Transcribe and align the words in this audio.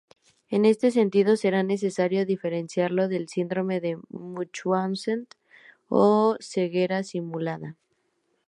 En 0.49 0.65
este 0.65 0.89
sentido 0.89 1.37
será 1.37 1.61
necesario 1.61 2.25
diferenciarlo 2.25 3.07
del 3.07 3.27
síndrome 3.29 3.79
de 3.79 3.99
Münchhausen 4.09 5.27
o 5.89 6.37
ceguera 6.39 7.03
simulada. 7.03 7.75